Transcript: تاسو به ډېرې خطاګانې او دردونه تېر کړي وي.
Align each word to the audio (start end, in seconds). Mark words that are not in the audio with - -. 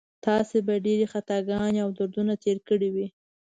تاسو 0.25 0.55
به 0.67 0.73
ډېرې 0.85 1.05
خطاګانې 1.13 1.79
او 1.85 1.89
دردونه 1.97 2.33
تېر 2.43 2.57
کړي 2.67 2.89
وي. 2.95 3.07